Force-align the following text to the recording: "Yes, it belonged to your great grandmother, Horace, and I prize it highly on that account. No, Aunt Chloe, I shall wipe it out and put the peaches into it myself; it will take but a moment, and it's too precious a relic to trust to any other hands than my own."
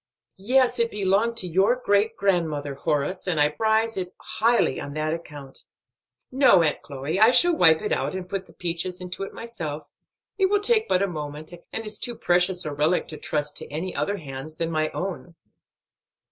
"Yes, 0.39 0.79
it 0.79 0.89
belonged 0.89 1.37
to 1.37 1.47
your 1.47 1.75
great 1.75 2.15
grandmother, 2.17 2.73
Horace, 2.73 3.27
and 3.27 3.39
I 3.39 3.49
prize 3.49 3.97
it 3.97 4.15
highly 4.19 4.81
on 4.81 4.93
that 4.95 5.13
account. 5.13 5.59
No, 6.31 6.63
Aunt 6.63 6.81
Chloe, 6.81 7.19
I 7.19 7.29
shall 7.29 7.55
wipe 7.55 7.83
it 7.83 7.91
out 7.91 8.15
and 8.15 8.27
put 8.27 8.47
the 8.47 8.53
peaches 8.53 8.99
into 8.99 9.21
it 9.21 9.31
myself; 9.31 9.87
it 10.39 10.47
will 10.47 10.59
take 10.59 10.87
but 10.89 11.03
a 11.03 11.07
moment, 11.07 11.51
and 11.71 11.85
it's 11.85 11.99
too 11.99 12.15
precious 12.15 12.65
a 12.65 12.73
relic 12.73 13.09
to 13.09 13.17
trust 13.17 13.57
to 13.57 13.67
any 13.71 13.95
other 13.95 14.17
hands 14.17 14.55
than 14.55 14.71
my 14.71 14.89
own." 14.89 15.35